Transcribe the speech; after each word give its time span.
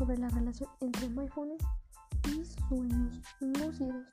sobre 0.00 0.16
la 0.16 0.30
relación 0.30 0.70
entre 0.80 1.10
mindfulness 1.10 1.62
y 2.26 2.42
sueños 2.68 3.20
lúcidos. 3.38 4.06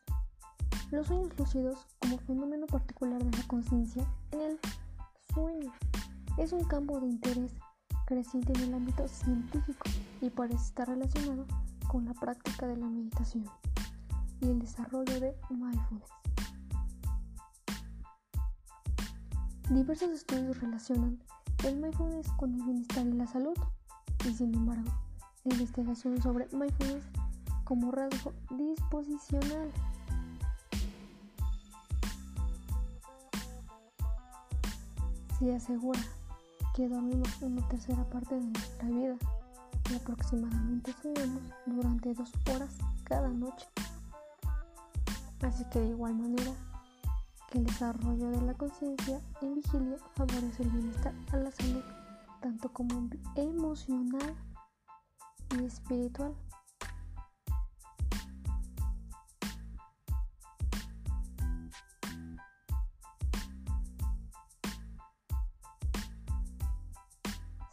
Los 0.92 1.08
sueños 1.08 1.40
lúcidos 1.40 1.88
como 2.00 2.18
fenómeno 2.18 2.68
particular 2.68 3.24
de 3.24 3.38
la 3.38 3.48
conciencia 3.48 4.06
en 4.32 4.42
el 4.42 4.60
sueño 5.34 5.72
es 6.38 6.52
un 6.52 6.66
campo 6.66 7.00
de 7.00 7.08
interés 7.08 7.54
creciente 8.06 8.52
en 8.52 8.64
el 8.64 8.74
ámbito 8.74 9.08
científico 9.08 9.90
y 10.20 10.30
parece 10.30 10.62
estar 10.62 10.90
relacionado 10.90 11.46
con 11.88 12.04
la 12.04 12.14
práctica 12.16 12.68
de 12.68 12.76
la 12.76 12.88
meditación 12.88 13.46
y 14.42 14.50
el 14.50 14.60
desarrollo 14.60 15.22
de 15.22 15.38
mindfulness. 15.50 16.10
Diversos 19.70 20.10
estudios 20.10 20.60
relacionan 20.60 21.18
el 21.64 21.78
mindfulness 21.78 22.30
con 22.34 22.56
el 22.56 22.64
bienestar 22.64 23.08
y 23.08 23.14
la 23.14 23.26
salud, 23.26 23.58
y 24.26 24.34
sin 24.34 24.54
embargo, 24.54 25.07
investigación 25.52 26.22
sobre 26.22 26.48
mindfulness 26.52 27.04
como 27.64 27.92
rasgo 27.92 28.34
disposicional 28.52 29.72
se 35.40 35.56
asegura 35.56 36.00
que 36.76 36.88
dormimos 36.88 37.30
una 37.42 37.68
tercera 37.68 38.04
parte 38.10 38.36
de 38.36 38.42
nuestra 38.42 38.88
vida 38.88 39.16
y 39.90 39.96
aproximadamente 39.96 40.94
soñamos 41.02 41.44
durante 41.66 42.14
dos 42.14 42.32
horas 42.54 42.78
cada 43.04 43.30
noche. 43.30 43.68
Así 45.42 45.64
que 45.66 45.80
de 45.80 45.90
igual 45.90 46.16
manera 46.16 46.52
que 47.50 47.60
el 47.60 47.66
desarrollo 47.66 48.32
de 48.32 48.42
la 48.42 48.54
conciencia 48.54 49.22
en 49.42 49.56
vigilia 49.56 49.98
favorece 50.16 50.64
el 50.64 50.70
bienestar 50.70 51.14
a 51.32 51.38
la 51.38 51.52
salud, 51.52 51.84
tanto 52.42 52.72
como 52.74 53.10
emocional 53.36 54.36
y 55.56 55.66
espiritual. 55.66 56.34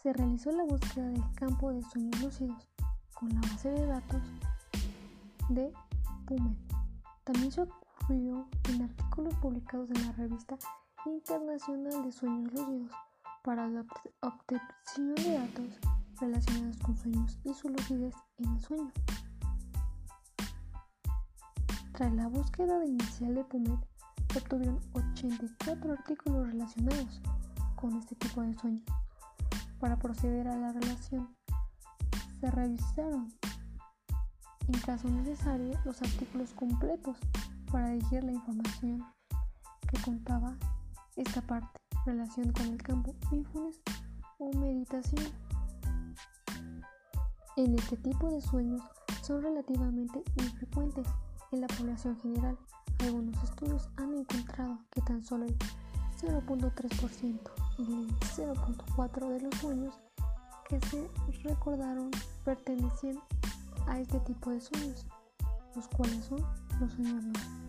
Se 0.02 0.12
realizó 0.12 0.52
la 0.52 0.64
búsqueda 0.64 1.06
del 1.08 1.34
campo 1.34 1.72
de 1.72 1.82
sueños 1.82 2.20
lúcidos 2.20 2.68
con 3.14 3.30
la 3.30 3.40
base 3.40 3.70
de 3.70 3.86
datos 3.86 4.22
de 5.48 5.72
PUMED. 6.26 6.56
También 7.24 7.50
se 7.50 7.62
ocurrió 7.62 8.46
en 8.68 8.82
artículos 8.82 9.34
publicados 9.36 9.90
en 9.92 10.06
la 10.06 10.12
revista 10.12 10.58
Internacional 11.06 12.04
de 12.04 12.12
Sueños 12.12 12.52
Lúcidos 12.52 12.92
para 13.42 13.66
la 13.66 13.84
obtención 14.20 15.14
de 15.14 15.38
datos 15.38 15.93
relacionados 16.24 16.78
con 16.78 16.96
sueños 16.96 17.38
y 17.44 17.52
su 17.52 17.68
lucidez 17.68 18.14
en 18.38 18.54
el 18.54 18.60
sueño. 18.60 18.92
Tras 21.92 22.12
la 22.14 22.28
búsqueda 22.28 22.84
inicial 22.84 23.34
de 23.34 23.44
PUMED, 23.44 23.78
se 24.32 24.38
obtuvieron 24.38 24.80
84 24.94 25.92
artículos 25.92 26.46
relacionados 26.48 27.20
con 27.76 27.96
este 27.96 28.14
tipo 28.16 28.40
de 28.40 28.54
sueños. 28.54 28.82
Para 29.78 29.98
proceder 29.98 30.48
a 30.48 30.56
la 30.56 30.72
relación, 30.72 31.28
se 32.40 32.50
revisaron, 32.50 33.32
en 34.66 34.80
caso 34.80 35.08
necesario, 35.10 35.78
los 35.84 36.00
artículos 36.00 36.54
completos 36.54 37.18
para 37.70 37.90
dirigir 37.90 38.24
la 38.24 38.32
información 38.32 39.04
que 39.88 40.00
contaba 40.00 40.56
esta 41.16 41.42
parte, 41.42 41.78
relación 42.06 42.50
con 42.52 42.66
el 42.66 42.82
campo 42.82 43.14
mindfulness 43.30 43.82
o 44.38 44.50
meditación. 44.56 45.43
En 47.56 47.78
este 47.78 47.96
tipo 47.96 48.30
de 48.30 48.40
sueños 48.40 48.82
son 49.22 49.42
relativamente 49.42 50.24
infrecuentes 50.36 51.06
en 51.52 51.60
la 51.60 51.68
población 51.68 52.18
general. 52.20 52.58
Algunos 52.98 53.42
estudios 53.44 53.88
han 53.96 54.12
encontrado 54.12 54.78
que 54.90 55.00
tan 55.02 55.22
solo 55.22 55.44
el 55.44 55.56
0.3% 56.20 57.38
y 57.78 57.82
el 57.82 58.18
0.4% 58.18 59.28
de 59.28 59.40
los 59.40 59.54
sueños 59.56 59.94
que 60.68 60.80
se 60.88 61.08
recordaron 61.44 62.10
pertenecían 62.44 63.20
a 63.86 64.00
este 64.00 64.18
tipo 64.20 64.50
de 64.50 64.60
sueños, 64.60 65.06
los 65.76 65.86
cuales 65.88 66.24
son 66.24 66.44
los 66.80 66.92
sueños 66.92 67.24
lúcidos. 67.24 67.64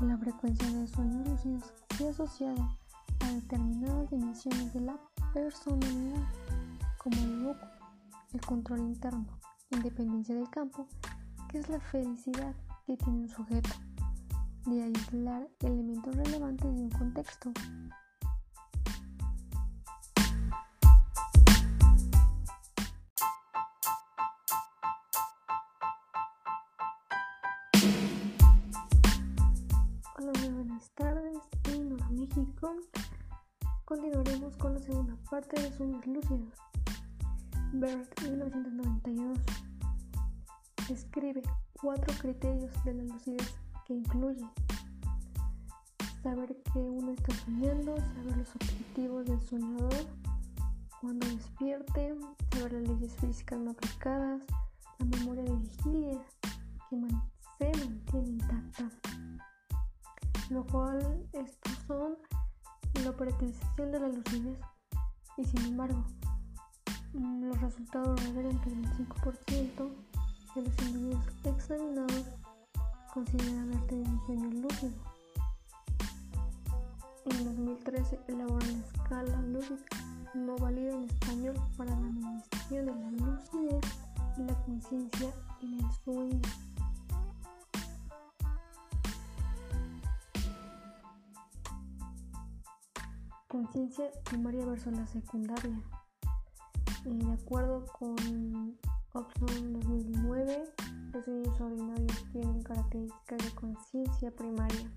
La 0.00 0.16
frecuencia 0.16 0.70
de 0.70 0.86
sueños 0.86 1.28
lúcidos 1.28 1.64
se 1.96 2.06
ha 2.06 2.10
asociado 2.10 2.78
a 3.20 3.32
determinadas 3.32 4.10
dimensiones 4.10 4.72
de 4.72 4.80
la 4.80 4.96
personalidad, 5.34 6.22
como 7.08 7.22
el 7.22 7.42
loco, 7.42 7.66
el 8.34 8.40
control 8.42 8.80
interno, 8.80 9.26
independencia 9.70 10.34
del 10.34 10.50
campo, 10.50 10.86
que 11.48 11.58
es 11.58 11.68
la 11.70 11.80
felicidad 11.80 12.54
que 12.86 12.96
tiene 12.98 13.20
un 13.20 13.28
sujeto, 13.28 13.70
de 14.66 14.82
aislar 14.82 15.48
elementos 15.60 16.14
relevantes 16.14 16.74
de 16.74 16.82
un 16.82 16.90
contexto. 16.90 17.52
Hola, 30.18 30.32
muy 30.40 30.48
buenas 30.50 30.90
tardes 30.90 31.38
en 31.72 31.88
Nueva 31.88 32.10
México. 32.10 32.76
Continuaremos 33.86 34.54
con 34.58 34.74
la 34.74 34.80
segunda 34.80 35.16
parte 35.30 35.58
de 35.62 35.72
Sueños 35.72 36.06
Lúcidos. 36.06 36.68
Bert, 37.72 38.22
1992, 38.22 39.38
describe 40.88 41.42
cuatro 41.80 42.14
criterios 42.18 42.72
de 42.84 42.94
la 42.94 43.02
lucidez 43.02 43.54
que 43.86 43.94
incluye 43.94 44.44
saber 46.22 46.56
que 46.72 46.78
uno 46.78 47.12
está 47.12 47.34
soñando, 47.44 47.96
saber 47.96 48.38
los 48.38 48.56
objetivos 48.56 49.26
del 49.26 49.40
soñador, 49.42 50.06
cuando 51.00 51.26
despierte, 51.28 52.14
saber 52.52 52.72
las 52.72 52.88
leyes 52.88 53.14
físicas 53.16 53.58
no 53.58 53.72
aplicadas, 53.72 54.42
la 54.98 55.06
memoria 55.18 55.44
de 55.44 55.56
vigilia 55.56 56.18
que 56.88 56.96
se 56.96 56.96
mantiene 56.96 57.98
intacta, 58.14 58.90
lo 60.48 60.66
cual 60.66 61.28
estos 61.34 61.72
son 61.86 62.16
la 63.04 63.10
operativización 63.10 63.92
de 63.92 64.00
la 64.00 64.08
lucidez 64.08 64.58
y 65.36 65.44
sin 65.44 65.66
embargo 65.66 66.04
los 67.18 67.60
resultados 67.60 68.22
revelan 68.24 68.60
que 68.60 68.70
el 68.70 68.82
25% 68.82 69.90
de 70.54 70.62
los 70.62 70.82
individuos 70.82 71.24
examinados 71.44 72.24
considera 73.12 73.62
haber 73.62 73.86
tenido 73.86 74.10
un 74.10 74.26
sueño 74.26 74.50
lúcido. 74.62 74.92
En 77.26 77.44
2013 77.44 78.20
elaboró 78.28 78.58
la 78.66 78.78
escala 78.78 79.42
lúdica 79.42 79.96
no 80.34 80.56
válida 80.56 80.92
en 80.92 81.04
español 81.04 81.54
para 81.76 81.90
la 81.90 81.96
medición 81.96 82.86
de 82.86 82.92
la 82.92 83.10
lucidez 83.10 83.84
y 84.36 84.42
la 84.42 84.54
conciencia 84.62 85.32
en 85.62 85.74
el 85.74 85.92
sueño. 86.04 86.40
Conciencia 93.48 94.10
primaria 94.24 94.64
versus 94.66 94.92
la 94.92 95.06
secundaria. 95.06 95.97
De 97.04 97.32
acuerdo 97.32 97.86
con 97.98 98.76
Oxford 99.12 99.50
2009, 99.50 100.64
los 101.12 101.24
sueños 101.24 101.60
ordinarios 101.60 102.24
tienen 102.32 102.62
características 102.62 103.38
de 103.44 103.50
conciencia 103.54 104.30
primaria, 104.30 104.90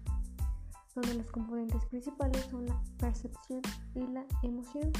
donde 0.95 1.13
los 1.13 1.31
componentes 1.31 1.85
principales 1.85 2.45
son 2.49 2.65
la 2.65 2.81
percepción 2.97 3.61
y 3.95 4.07
la 4.07 4.25
emoción, 4.43 4.91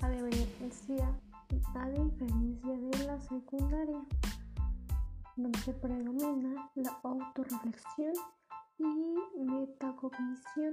a 0.00 0.08
diferencia, 0.08 1.14
a 1.74 1.88
diferencia 1.88 2.72
de 2.72 3.06
la 3.06 3.20
secundaria, 3.20 4.00
donde 5.36 5.58
se 5.60 5.72
predomina 5.74 6.70
la 6.74 6.98
autorreflexión 7.02 8.14
y 8.78 9.44
metacognición. 9.44 10.72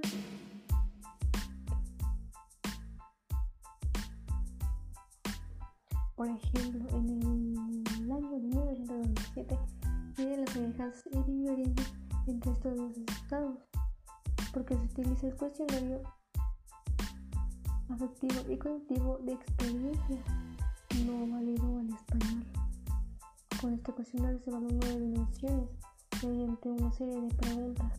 Por 6.16 6.28
ejemplo, 6.28 6.88
en 6.96 7.54
el 8.02 8.10
año 8.10 8.30
de 8.30 8.38
1997 8.38 9.58
mide 10.16 10.38
las 10.38 10.50
semejanzas 10.50 11.04
y 11.28 12.30
entre 12.30 12.52
estos 12.52 12.76
dos 12.76 12.96
estados, 12.96 13.58
porque 14.54 14.74
se 14.76 14.84
utiliza 14.84 15.26
el 15.26 15.36
cuestionario 15.36 16.02
afectivo 17.90 18.50
y 18.50 18.56
cognitivo 18.56 19.18
de 19.18 19.32
experiencia, 19.34 20.24
no 21.04 21.26
válido 21.32 21.78
al 21.80 21.90
español. 21.90 22.46
Con 23.60 23.74
este 23.74 23.92
cuestionario 23.92 24.40
se 24.40 24.50
evalúan 24.50 24.78
nueve 24.80 25.00
dimensiones 25.00 25.68
mediante 26.22 26.68
una 26.70 26.92
serie 26.92 27.20
de 27.20 27.34
preguntas. 27.34 27.92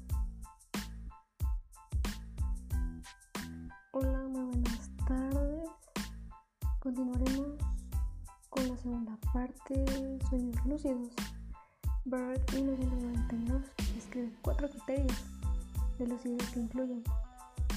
De 9.66 10.20
sueños 10.30 10.66
lúcidos. 10.66 11.10
Bird 12.06 12.40
1992 12.54 13.64
describe 13.96 14.32
cuatro 14.42 14.70
criterios 14.70 15.18
de 15.98 16.08
lucidez 16.08 16.50
que 16.52 16.60
incluyen 16.60 17.04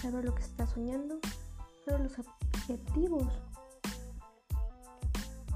saber 0.00 0.24
lo 0.24 0.34
que 0.34 0.42
está 0.42 0.66
soñando, 0.66 1.18
saber 1.84 2.02
los 2.02 2.18
objetivos 2.18 3.26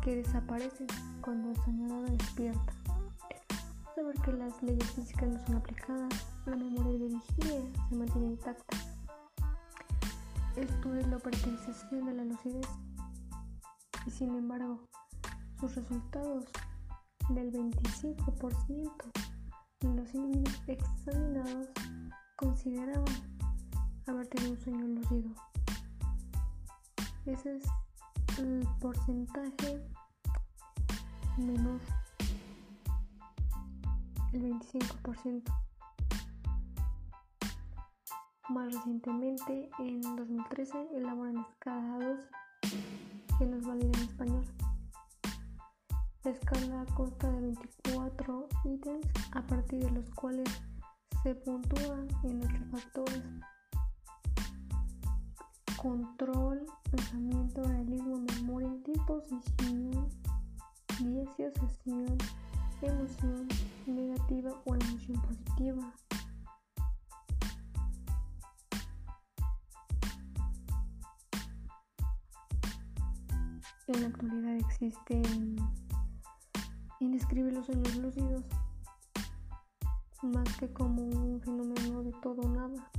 que 0.02 0.16
desaparecen 0.16 0.86
cuando 1.20 1.50
el 1.50 1.56
soñador 1.58 2.10
despierta, 2.10 2.72
saber 3.94 4.20
que 4.22 4.32
las 4.32 4.62
leyes 4.62 4.90
físicas 4.90 5.28
no 5.28 5.46
son 5.46 5.56
aplicadas, 5.56 6.26
la 6.46 6.56
memoria 6.56 6.98
de 6.98 7.08
vigilia 7.08 7.60
se 7.88 7.94
mantiene 7.94 8.26
intacta, 8.26 8.76
estudia 10.56 11.06
la 11.06 11.16
operacionalización 11.18 12.06
de 12.06 12.12
la 12.14 12.24
lucidez 12.24 12.66
y 14.06 14.10
sin 14.10 14.34
embargo 14.34 14.80
sus 15.64 15.76
resultados 15.76 16.44
del 17.30 17.50
25% 17.50 18.92
de 19.80 19.94
los 19.94 20.14
individuos 20.14 20.62
examinados 20.66 21.68
consideraban 22.36 23.14
haber 24.06 24.26
tenido 24.26 24.52
un 24.52 24.60
sueño 24.60 24.86
lúcido. 24.88 25.30
Ese 27.24 27.56
es 27.56 27.64
el 28.38 28.68
porcentaje 28.78 29.82
menor, 31.38 31.80
el 34.34 34.42
25%. 34.42 35.42
Más 38.50 38.74
recientemente, 38.74 39.70
en 39.78 40.02
2013, 40.02 40.88
elaboran 40.94 41.38
escala 41.38 41.98
2 42.00 42.18
que 43.38 43.46
nos 43.46 43.66
valida 43.66 43.98
en 43.98 44.04
español. 44.04 44.63
La 46.24 46.30
escala 46.30 46.86
consta 46.94 47.30
de 47.30 47.40
24 47.42 48.48
ítems 48.64 49.06
a 49.32 49.46
partir 49.46 49.84
de 49.84 49.90
los 49.90 50.08
cuales 50.14 50.48
se 51.22 51.34
puntúan 51.34 52.08
en 52.22 52.42
ocho 52.42 52.64
factores. 52.70 53.22
Control, 55.76 56.64
pensamiento, 56.90 57.62
realismo, 57.64 58.24
memoria, 58.38 58.70
disposición, 58.86 60.08
disociación, 60.98 62.16
emoción 62.80 63.48
negativa 63.86 64.50
o 64.64 64.74
emoción 64.76 65.20
positiva. 65.20 65.92
En 73.88 74.00
la 74.00 74.06
actualidad 74.06 74.56
existen 74.56 75.83
indescribe 77.04 77.52
los 77.52 77.66
sueños 77.66 77.96
lúcidos 77.96 78.44
más 80.22 80.56
que 80.56 80.72
como 80.72 81.02
un 81.02 81.40
fenómeno 81.40 82.02
de 82.02 82.12
todo 82.22 82.40
o 82.40 82.48
nada, 82.48 82.90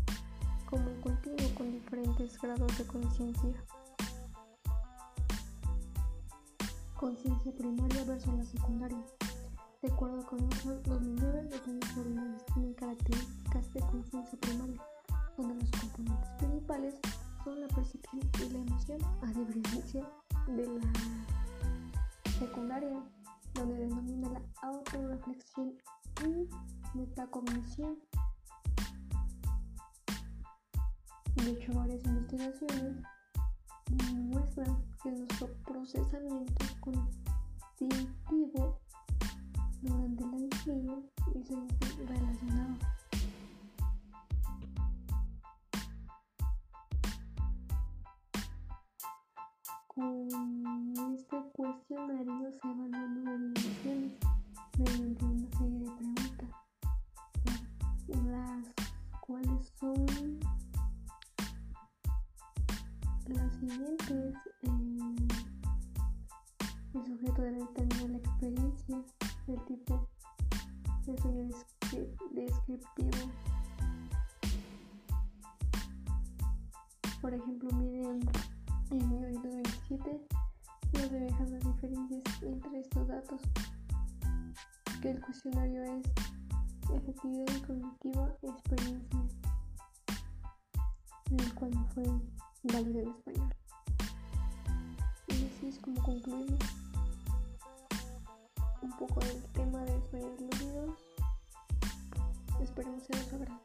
como 0.70 0.92
un 0.92 1.02
continuo 1.02 1.56
con 1.58 1.72
diferentes 1.72 2.40
grados 2.40 2.78
de 2.78 2.86
conciencia. 2.86 3.66
Conciencia 6.96 7.52
primaria 7.52 8.04
versus 8.04 8.34
la 8.34 8.46
secundaria. 8.46 9.04
De 9.82 9.92
acuerdo 9.92 10.26
con 10.26 10.44
Oxford 10.46 10.82
2009, 10.84 11.50
los 11.50 11.62
sueños 11.62 11.98
ordinarios 11.98 12.46
tienen 12.54 12.74
características 12.74 13.74
de 13.74 13.80
conciencia 13.82 14.40
primaria, 14.40 14.82
donde 15.38 15.56
los 15.56 15.72
componentes 15.72 16.30
principales 16.38 16.96
son 17.44 17.62
la 17.62 17.68
percepción 17.68 18.22
y 18.40 18.50
la 18.50 18.60
emoción, 18.60 19.00
a 19.22 19.28
diferencia 19.28 20.08
de 20.48 20.68
la 20.68 22.32
secundaria, 22.40 23.04
la 24.98 25.02
autorreflexión 25.02 25.74
y 26.24 26.48
metacognición. 26.98 28.00
De 31.36 31.52
hecho, 31.52 31.74
varias 31.74 32.02
investigaciones 32.06 33.04
muestran 34.14 34.82
que 35.04 35.12
nuestro 35.12 35.54
procesamiento 35.66 36.66
cognitivo 36.80 38.80
durante 39.82 40.24
la 40.24 40.38
vigilia 40.38 40.98
es 41.36 41.50
relacionado 42.08 42.78
con 49.88 50.65
son 59.64 60.40
las 63.28 63.54
siguientes. 63.54 64.36
Eh, 64.64 65.16
el 66.94 67.06
sujeto 67.06 67.42
debe 67.42 67.66
tener 67.76 68.10
la 68.10 68.18
experiencia 68.18 69.04
del 69.48 69.66
tipo 69.66 70.08
de 71.06 71.18
sueño 71.22 71.56
descriptivo. 72.32 73.32
Por 77.22 77.34
ejemplo, 77.34 77.70
miren 77.78 78.20
en 78.92 79.10
1927 79.10 80.28
no 80.94 81.00
se 81.00 81.20
dejan 81.20 81.52
las 81.52 81.64
diferencias 81.64 82.44
entre 82.44 82.80
estos 82.80 83.08
datos 83.08 83.42
que 85.02 85.10
el 85.12 85.22
cuestionario 85.22 85.84
es 85.84 86.06
efectividad 86.94 87.68
cognitiva 87.68 88.36
experiencia 88.42 89.20
en 89.20 89.25
el 91.32 91.54
cual 91.56 91.72
fue 91.94 92.04
válido 92.64 93.02
en 93.02 93.10
español. 93.10 93.56
Y 95.28 95.34
así 95.34 95.68
es 95.68 95.80
como 95.80 96.02
concluimos 96.04 96.60
un 98.82 98.92
poco 98.98 99.20
del 99.22 99.44
tema 99.54 99.82
de 99.82 100.02
sueños 100.10 100.40
lúcidos. 100.40 101.00
Esperemos 102.62 103.04
sea 103.04 103.20
de. 103.30 103.60